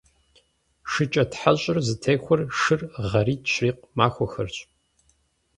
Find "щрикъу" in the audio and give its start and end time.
3.53-3.89